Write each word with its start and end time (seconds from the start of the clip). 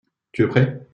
Tu 0.31 0.43
es 0.43 0.47
prêt? 0.49 0.87